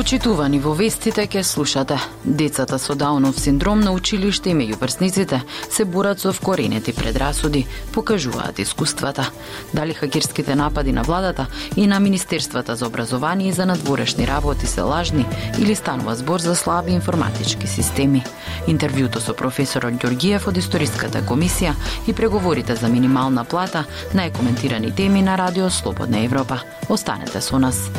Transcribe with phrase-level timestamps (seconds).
[0.00, 1.98] Почитувани во вестите ке слушате.
[2.24, 8.58] Децата со Даунов синдром на училиште и меѓу врсниците се борат со вкоренети предрасуди, покажуваат
[8.58, 9.28] искуствата.
[9.74, 14.80] Дали хакерските напади на владата и на Министерствата за образование и за надворешни работи се
[14.80, 15.26] лажни
[15.58, 18.24] или станува збор за слаби информатички системи.
[18.68, 21.76] Интервјуто со професорот Ѓоргиев од Историската комисија
[22.08, 23.84] и преговорите за минимална плата
[24.16, 26.62] најкоментирани теми на Радио Слободна Европа.
[26.88, 27.90] Останете со нас.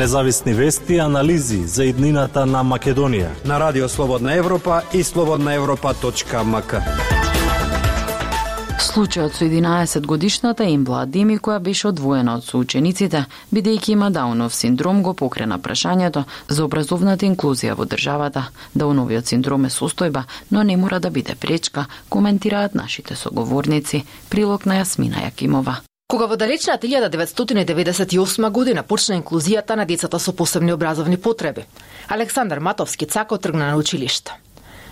[0.00, 3.28] Независни вести и анализи за иднината на Македонија.
[3.44, 6.80] На Радио Слободна Европа и слободнаевропа.мк.
[8.80, 15.02] Случајот со 11 годишната Имбла Дими која беше одвоена од соучениците, бидејќи има Даунов синдром,
[15.02, 18.48] го покрена прашањето за образовната инклузија во државата.
[18.74, 24.04] Дауновиот синдром е состојба, но не мора да биде пречка, коментираат нашите соговорници.
[24.30, 25.89] Прилог на Јасмина Јакимова.
[26.10, 31.66] Кога во далечната 1998 година почна инклузијата на децата со посебни образовни потреби,
[32.08, 34.34] Александар Матовски цако тргна на училиште.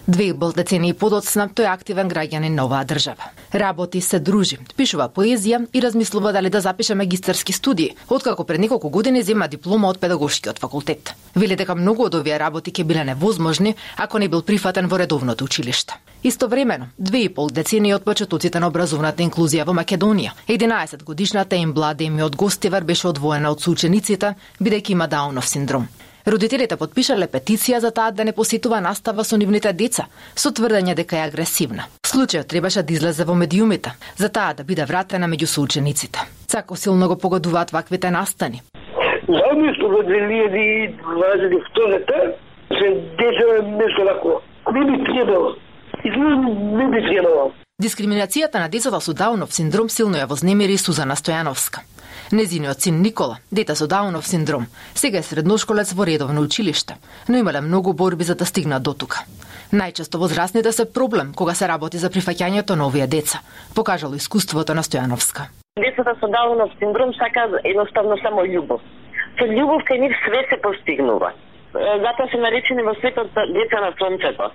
[0.09, 3.27] Две бол децении подоцна, тој е активен граѓанин на оваа држава.
[3.53, 8.89] Работи, се дружи, пишува поезија и размислува дали да запише магистерски студии, откако пред неколку
[8.89, 11.13] години зема диплома од педагошкиот факултет.
[11.37, 15.45] Вели дека многу од овие работи ќе биле невозможни ако не бил прифатен во редовното
[15.45, 16.01] училиште.
[16.25, 21.75] Истовремено, две и пол децени од почетоците на образовната инклузија во Македонија, 11 годишната им
[21.95, 25.87] Деми од Гостивар беше одвоена од соучениците, бидејќи има Даунов синдром.
[26.29, 30.05] Родителите подпишале петиција за таа да не посетува настава со нивните деца,
[30.37, 31.87] со тврдење дека е агресивна.
[32.05, 36.21] Случајот требаше да излезе во медиумите, за таа да биде вратена меѓу соучениците.
[36.47, 38.63] Цако силно го погодуваат ваквите настани.
[39.25, 42.35] Замисло во 2022
[42.77, 44.43] се дешава нешто тако.
[44.75, 45.57] Не би требало.
[46.05, 47.53] Не би требало.
[47.83, 51.79] Дискриминацијата на децата со Даунов синдром силно ја вознемири Сузана Стојановска.
[52.33, 56.97] Незиниот син Никола, дете со Даунов синдром, сега е средношколец во редовно училиште,
[57.29, 59.25] но имале многу борби за да стигнат до тука.
[59.73, 63.41] Најчесто возрастните се проблем кога се работи за прифаќањето на овие деца,
[63.75, 65.49] покажало искуството на Стојановска.
[65.77, 68.81] Децата со Даунов синдром сака едноставно само љубов.
[69.39, 71.33] Со љубов кај нив све се постигнува.
[71.73, 74.51] Затоа се наречени во светот деца на сонцето.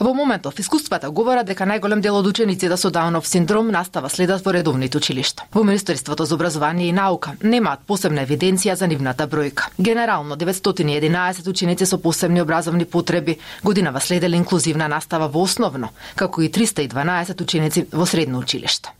[0.00, 4.54] Во моментов, искуствата говорат дека најголем дел од учениците со Даунов синдром настава следат во
[4.56, 5.44] редовните училишта.
[5.52, 9.68] Во Министерството за образование и наука немаат посебна евиденција за нивната бројка.
[9.78, 16.48] Генерално 911 ученици со посебни образовни потреби годинава следеле инклузивна настава во основно, како и
[16.48, 18.96] 312 ученици во средно училиште.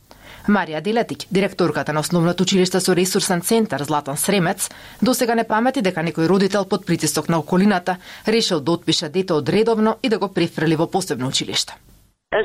[0.47, 4.67] Марија Делетиќ, директорката на основното училиште со ресурсен центар Златан Сремец,
[5.01, 7.95] досега не памети дека некој родител под притисок на околината
[8.27, 11.79] решил да отпише дете од редовно и да го префрли во посебно училиште.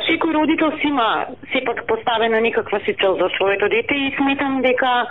[0.06, 5.08] Секој родител си има сепак поставена некаква си цел за своето дете и сметам дека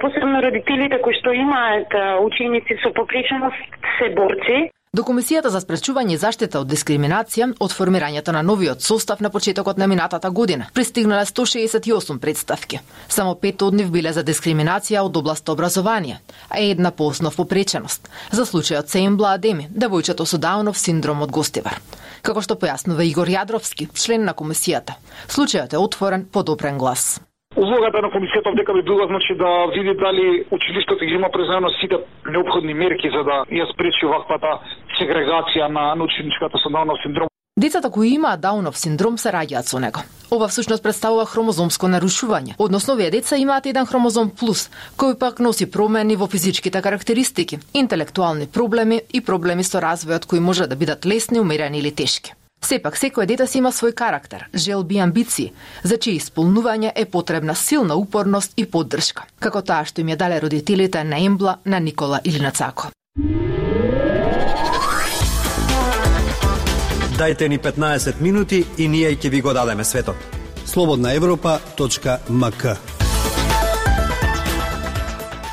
[0.00, 1.90] посебно родителите кои што имаат
[2.22, 3.58] ученици со попреченост
[3.98, 9.20] се борци До Комисијата за спречување и заштита од дискриминација од формирањето на новиот состав
[9.22, 12.80] на почетокот на минатата година пристигнале 168 представки.
[13.08, 16.18] Само пет од нив биле за дискриминација од област образование,
[16.48, 18.10] а една по основ попреченост.
[18.32, 21.78] За случајот Сеймбла Адеми, девојчето со Даунов синдром од Гостивар.
[22.22, 27.20] Како што појаснува Игор Јадровски, член на комисијата, случајот е отворен под опрен глас.
[27.60, 31.96] Улогата на комисијата дека би била значи да види дали училиштето ги има презајано сите
[32.26, 34.52] необходни мерки за да ја спречи ваквата
[34.96, 37.28] сегрегација на ученичката со Даунов синдром.
[37.60, 40.00] Децата кои имаат Даунов синдром се раѓаат со него.
[40.30, 45.70] Ова всушност представува хромозомско нарушување, односно овие деца имаат еден хромозом плюс, кој пак носи
[45.70, 51.40] промени во физичките карактеристики, интелектуални проблеми и проблеми со развојот кои може да бидат лесни,
[51.40, 52.32] умерени или тешки.
[52.60, 55.52] Сепак, секој дете си има свој карактер, желби и амбиции,
[55.82, 60.40] за чие исполнување е потребна силна упорност и поддршка, како таа што им ја дале
[60.40, 62.92] родителите на Ембла, на Никола или на Цако.
[67.18, 70.16] Дайте ни 15 минути и ние ќе ви го дадеме светот.
[70.64, 72.99] Слободна Европа.мк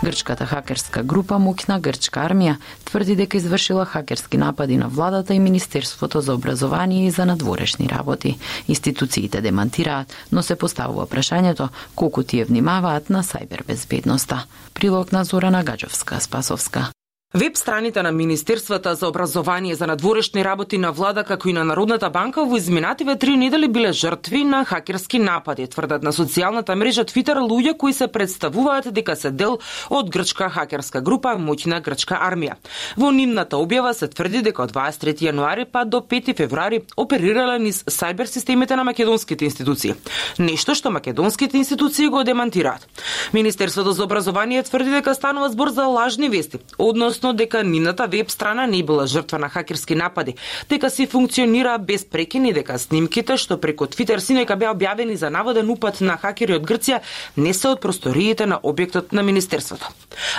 [0.04, 6.22] Грчката хакерска група Мукна грчка армија тврди дека извршила хакерски напади на владата и Министерството
[6.22, 8.38] за образование и за надворешни работи.
[8.68, 14.46] Институциите демантираат, но се поставува прашањето колку тие внимаваат на сајбер безбедноста.
[14.74, 16.92] Прилог на Зорана Гаджовска Спасовска.
[17.34, 22.10] Веб страните на Министерствата за образование за надворешни работи на влада како и на Народната
[22.10, 27.38] банка во изминативе три недели биле жртви на хакерски напади, тврдат на социјалната мрежа Твитер
[27.44, 29.60] луѓе кои се представуваат дека се дел
[29.90, 32.56] од грчка хакерска група Моќна грчка армија.
[32.96, 37.84] Во нивната објава се тврди дека од 23 јануари па до 5 февруари оперирале низ
[37.84, 39.98] сајбер системите на македонските институции.
[40.40, 42.88] Нешто што македонските институции го демантираат.
[43.34, 48.31] Министерството за образование тврди дека станува збор за лажни вести, однос односно дека нината веб
[48.31, 50.36] страна не била жртва на хакерски напади,
[50.69, 55.69] дека си функционира без прекини, дека снимките што преку Твитер синека беа објавени за наводен
[55.69, 57.02] упат на хакери од Грција
[57.38, 59.90] не се од просториите на објектот на министерството.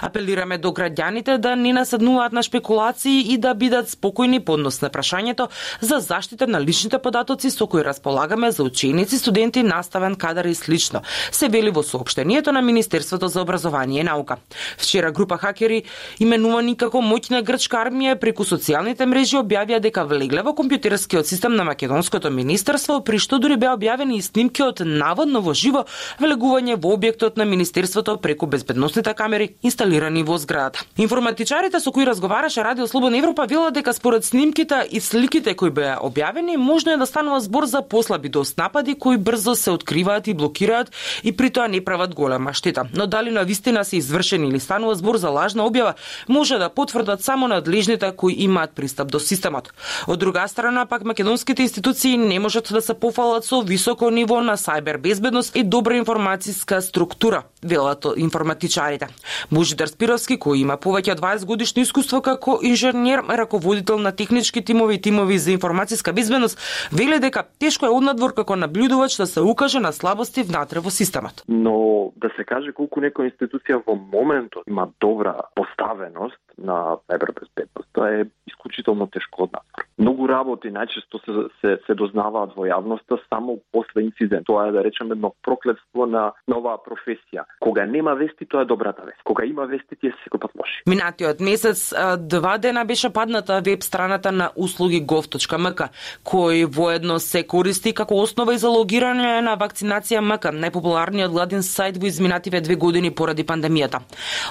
[0.03, 4.91] Апелираме до граѓаните да не наседнуваат на спекулации и да бидат спокојни по однос на
[4.91, 5.49] прашањето
[5.81, 11.03] за заштита на личните податоци со кои располагаме за ученици, студенти, наставен кадар и слично,
[11.33, 14.37] се вели во соопштението на Министерството за образование и наука.
[14.79, 15.83] Вчера група хакери
[16.21, 21.65] именувани како моќна грчка армија преку социјалните мрежи објавија дека влегле во компјутерскиот систем на
[21.65, 25.85] македонското министерство, при што дури беа објавени и снимки од наводно во живо
[26.21, 30.85] влегување во објектот на министерството преку безбедносните камери инсталирани во зградата.
[30.97, 35.99] Информатичарите со кои разговараше Радио Слободна Европа велат дека според снимките и сликите кои беа
[36.03, 40.35] објавени, можно е да станува збор за послаби дост напади кои брзо се откриваат и
[40.35, 40.91] блокираат
[41.25, 42.85] и при тоа не прават голема штета.
[42.95, 45.95] Но дали на вистина се извршени или станува збор за лажна објава,
[46.29, 49.73] може да потврдат само надлежните кои имаат пристап до системот.
[50.09, 54.57] Од друга страна, пак македонските институции не можат да се пофалат со високо ниво на
[54.57, 59.09] сајбер безбедност и добра информацијска структура, велат информатичарите.
[59.51, 64.95] Божидар Спировски, кој има повеќе од 20 годишно искуство како инженер, раководител на технички тимови
[64.95, 66.59] и тимови за информацијска безбедност,
[66.93, 71.45] веле дека тешко е однадвор како наблюдувач да се укаже на слабости внатре во системот.
[71.49, 76.99] Но да се каже колку некоја институција во моментот има добра поставеност, на
[77.33, 77.89] безбедност.
[77.93, 79.57] Тоа е исклучително тешко од.
[79.99, 84.47] Многу работи најчесто се, се, се дознаваат во јавноста само после инцидент.
[84.47, 87.43] Тоа е да речеме едно проклетство на нова професија.
[87.59, 89.19] Кога нема вести, тоа е добрата вест.
[89.25, 90.83] Кога има вести, тие се секој пат лоши.
[90.87, 95.89] Минатиот месец два дена беше падната веб страната на услуги gov.mk,
[96.23, 101.99] кој воедно се користи како основа и за логирање на вакцинација МК, најпопуларниот владин сајт
[101.99, 103.99] во изминативе две години поради пандемијата.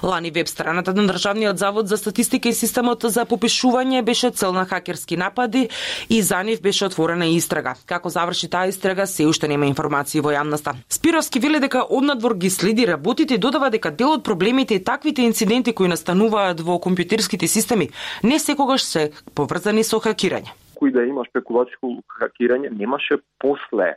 [0.04, 4.66] Лани веб страната на Државниот завод за статистика и системот за попишување беше цел на
[4.66, 5.70] хакерски напад напади
[6.10, 7.76] и за нив беше отворена истрага.
[7.86, 10.74] Како заврши таа истрага, се уште нема информации во јавноста.
[10.90, 15.22] Спировски вели дека однадвор ги следи работите и додава дека дел од проблемите и таквите
[15.22, 17.90] инциденти кои настануваат во компјутерските системи
[18.24, 20.54] не секогаш се поврзани со хакирање.
[20.78, 23.96] Кој да има спекулатско хакирање, немаше после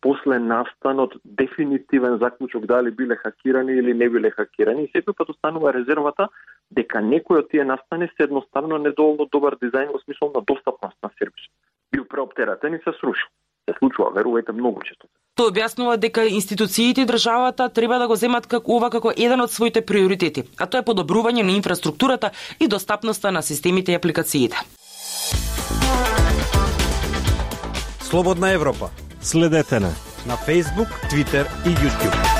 [0.00, 5.72] после настанот дефинитивен заклучок дали биле хакирани или не биле хакирани и секој пат останува
[5.74, 6.28] резервата
[6.70, 11.10] дека некој од тие настани се едноставно недоволно добар дизајн во смисол на достапност на
[11.18, 11.48] сервис.
[11.92, 13.28] Бил преоптератен и се срушил.
[13.68, 15.08] Се случува, верувајте, многу често.
[15.38, 19.52] Тој објаснува дека институциите и државата треба да го земат како ова како еден од
[19.52, 24.56] своите приоритети, а тоа е подобрување на инфраструктурата и достапноста на системите и апликациите.
[28.00, 28.90] Слободна Европа
[29.20, 29.92] Следете на
[30.26, 32.37] на Facebook, Twitter и YouTube.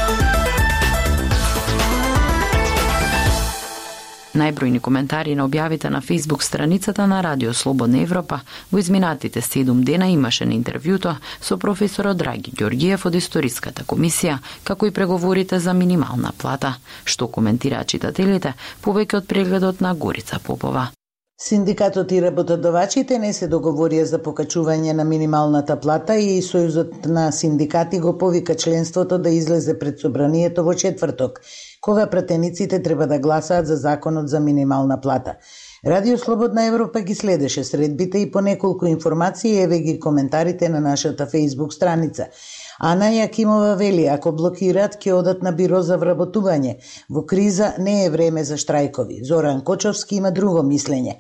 [4.38, 10.06] Најбројни коментари на објавите на Facebook страницата на Радио Слободна Европа во изминатите 7 дена
[10.08, 16.32] имаше на интервјуто со професорот Драги Ѓоргиев од Историската комисија, како и преговорите за минимална
[16.38, 20.88] плата, што коментираат читателите повеќе од прегледот на Горица Попова.
[21.40, 28.00] Синдикатот и работодавачите не се договорија за покачување на минималната плата и Сојузот на синдикати
[28.02, 31.38] го повика членството да излезе пред собранието во четврток,
[31.80, 35.36] кога пратениците треба да гласаат за законот за минимална плата.
[35.86, 41.26] Радио Слободна Европа ги следеше средбите и по неколку информации еве ги коментарите на нашата
[41.26, 42.26] Facebook страница.
[42.78, 46.76] Ана Јакимова вели, ако блокираат, ќе одат на биро за вработување.
[47.10, 49.18] Во криза не е време за штрајкови.
[49.26, 51.16] Зоран Кочовски има друго мислење.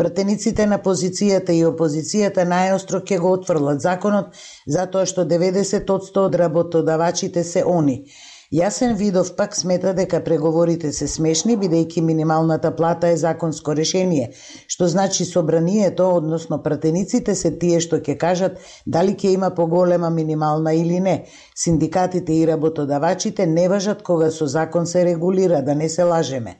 [0.00, 4.32] Пратениците на позицијата и опозицијата најостро ќе го отфрлат законот,
[4.66, 8.06] затоа што 90% од работодавачите се они.
[8.52, 14.26] Јасен Видов пак смета дека преговорите се смешни бидејќи минималната плата е законско решение,
[14.74, 20.74] што значи собранието, односно пратениците се тие што ќе кажат дали ќе има поголема минимална
[20.76, 21.16] или не.
[21.64, 26.58] Синдикатите и работодавачите не важат кога со закон се регулира, да не се лажеме.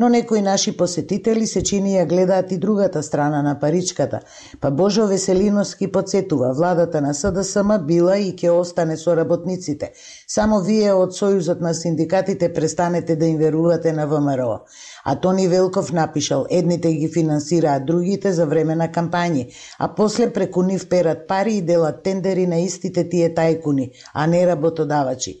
[0.00, 4.20] Но некои наши посетители се чини ја гледаат и другата страна на паричката,
[4.60, 9.90] па Божо Веселиновски подсетува, владата на СДСМ била и ќе остане со работниците.
[10.28, 14.60] Само вие од Сојузот на синдикатите престанете да им верувате на ВМРО.
[15.04, 20.62] А Тони Велков напишал, едните ги финансираат другите за време на кампањи, а после преку
[20.62, 25.40] нив перат пари и делат тендери на истите тие тајкуни, а не работодавачи.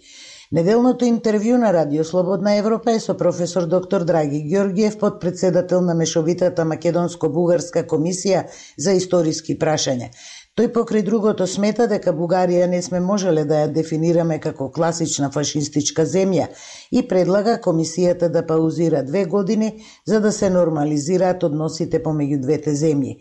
[0.50, 6.64] Неделното интервју на Радио Слободна Европа е со професор доктор Драги Георгиев, подпредседател на Мешовитата
[6.64, 8.46] Македонско-Бугарска комисија
[8.78, 10.08] за историски прашања.
[10.56, 16.06] Тој покрај другото смета дека Бугарија не сме можеле да ја дефинираме како класична фашистичка
[16.08, 16.48] земја
[16.90, 23.18] и предлага комисијата да паузира две години за да се нормализираат односите помеѓу двете земји.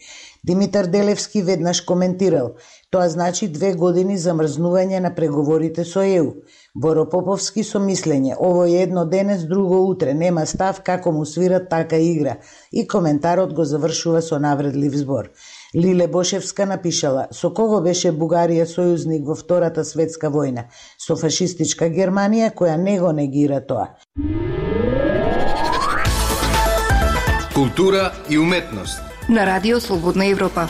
[0.48, 2.54] Димитар Делевски веднаш коментирал,
[2.90, 6.30] тоа значи две години замрзнување на преговорите со ЕУ.
[6.76, 11.70] Боро Поповски со мислење, ово е едно денес, друго утре, нема став како му свират
[11.70, 12.38] така игра.
[12.72, 15.32] И коментарот го завршува со навредлив збор.
[15.76, 20.70] Лиле Бошевска напишала, со кого беше Бугарија сојузник во Втората светска војна?
[20.98, 23.98] Со фашистичка Германија која не го негира тоа.
[27.54, 29.02] Култура и уметност.
[29.30, 30.70] На Радио Слободна Европа.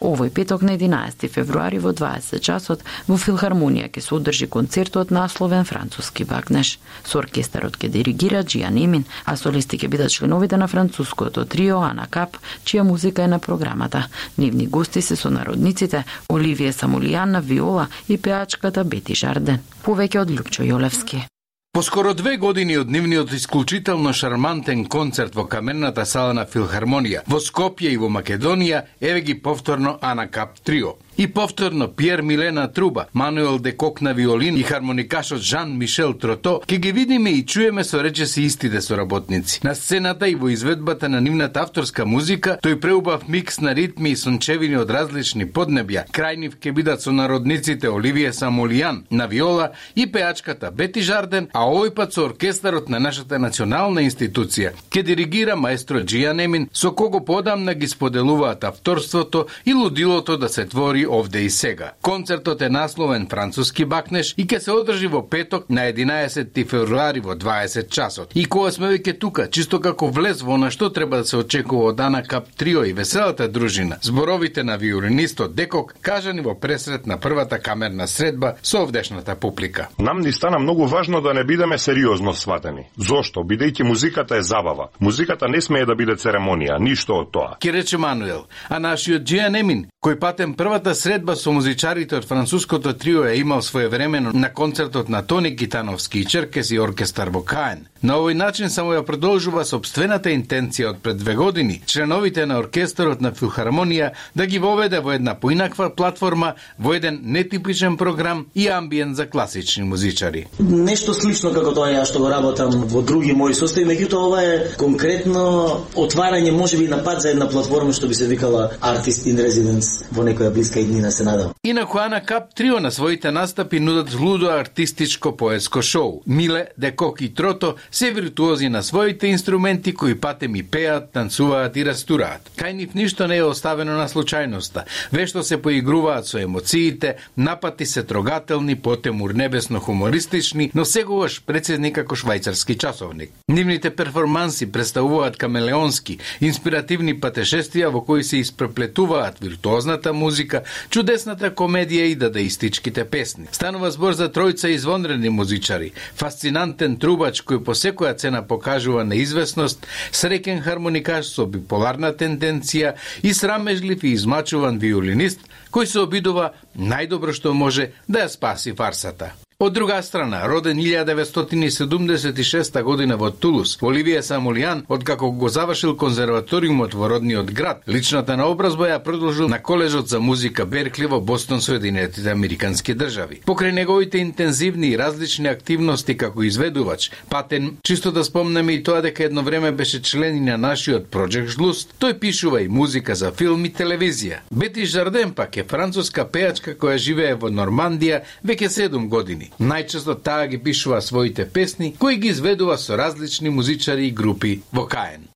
[0.00, 5.66] Овој петок на 11 февруари во 20 часот во Филхармонија ќе се одржи концертот насловен
[5.68, 6.78] француски багнеш.
[7.04, 12.06] Со оркестарот ќе диригира Джиан Емин, а солисти ќе бидат членовите на француското трио Ана
[12.08, 14.06] Кап, чија музика е на програмата.
[14.38, 19.60] Нивни гости се сонародниците Оливие Самулијан на виола и пеачката Бети Жарден.
[19.84, 21.26] Повеќе од Лјупчо Јолевски.
[21.72, 27.38] По скоро две години од нивниот исклучително шармантен концерт во Каменната сала на Филхармонија во
[27.38, 30.96] Скопје и во Македонија, еве ги повторно Ана Кап Трио.
[31.18, 36.78] И повторно Пиер Милена Труба, Мануел Декок на виолин и хармоникашот Жан Мишел Трото, ке
[36.78, 39.60] ги видиме и чуеме со речеси истите соработници.
[39.64, 44.16] На сцената и во изведбата на нивната авторска музика, тој преубав микс на ритми и
[44.16, 46.06] сончевини од различни поднебја.
[46.10, 51.66] Крај нив ке бидат со народниците Оливие Самолијан на виола и пеачката Бети Жарден, а
[51.68, 54.72] овој пат со оркестарот на нашата национална институција.
[54.90, 60.66] Ке диригира маестро Джијан Емин, со кого подамна ги споделуваат авторството и лудилото да се
[60.66, 61.92] твори овде и сега.
[62.02, 67.34] Концертот е насловен Француски бакнеш и ќе се одржи во петок на 11 февруари во
[67.34, 68.32] 20 часот.
[68.34, 71.90] И кога сме веќе тука, чисто како влез во на што треба да се очекува
[71.90, 77.18] од Дана Кап Трио и веселата дружина, зборовите на виолинистот Декок кажани во пресрет на
[77.18, 79.88] првата камерна средба со овдешната публика.
[79.98, 82.86] Нам ни стана многу важно да не бидеме сериозно сватени.
[82.96, 83.40] Зошто?
[83.40, 84.88] Бидејќи музиката е забава.
[85.00, 87.56] Музиката не смее да биде церемонија, ништо од тоа.
[87.60, 92.92] Ке рече Мануел, а нашиот Джиан Емин, кој патен првата средба со музичарите од француското
[92.92, 97.86] трио е имал своевремено на концертот на Тони Китановски, и Черкес и оркестар во Каен.
[98.02, 103.20] На овој начин само ја продолжува собствената интенција од пред две години, членовите на оркестарот
[103.20, 109.16] на Филхармонија да ги воведе во една поинаква платформа, во еден нетипичен програм и амбиент
[109.16, 110.46] за класични музичари.
[110.58, 114.56] Нешто слично како тоа ја што го работам во други мои состави, меѓутоа ова е
[114.80, 120.08] конкретно отварање можеби на пат за една платформа што би се викала Artist in Residence
[120.10, 121.52] во некоја блиска иднина се надам.
[121.64, 126.22] Инаку Ана Кап Трио на своите настапи нудат лудо артистичко поетско шоу.
[126.26, 131.84] Миле, Декок и Трото се виртуози на своите инструменти кои патем и пеат, танцуваат и
[131.84, 132.50] растураат.
[132.56, 134.84] Кај нив ништо не е оставено на случајноста.
[135.12, 142.16] Вешто се поигруваат со емоциите, напати се трогателни, потемур небесно хумористични, но сегогаш прецизни како
[142.16, 143.30] швајцарски часовник.
[143.48, 152.14] Нивните перформанси представуваат камелеонски, инспиративни патешествија во кои се испреплетуваат виртуозната музика, чудесната комедија и
[152.14, 153.46] дадаистичките песни.
[153.52, 160.62] Станува збор за тројца извонредни музичари, фасцинантен трубач кој по секоја цена покажува неизвестност, среќен
[160.62, 167.92] хармоникаш со биполарна тенденција и срамежлив и измачуван виолинист кој се обидува најдобро што може
[168.08, 169.34] да ја спаси фарсата.
[169.62, 177.10] Од друга страна, роден 1976 година во Тулус, Оливија Самулијан, откако го завршил конзерваториумот во
[177.12, 182.94] родниот град, личната наобразба ја продолжил на колежот за музика Беркли во Бостон, Соединетите Американски
[182.94, 183.42] држави.
[183.44, 189.24] Покрај неговите интензивни и различни активности како изведувач, Патен, чисто да спомнеме и тоа дека
[189.24, 193.68] едно време беше член и на нашиот Project Жлуст, тој пишува и музика за филм
[193.68, 194.40] и телевизија.
[194.50, 199.49] Бети Жарден пак е француска пеачка која живее во Нормандија веќе 7 години.
[199.58, 204.86] Најчесто таа ги пишува своите песни, кои ги изведува со различни музичари и групи во
[204.86, 205.28] Каен.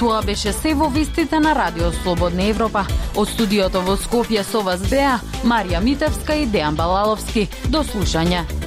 [0.00, 2.86] Тоа беше се во вистите на Радио Слободна Европа.
[3.16, 7.48] Од студиото во Скопје со вас беа Марија Митевска и Дејан Балаловски.
[7.68, 8.59] До слушање.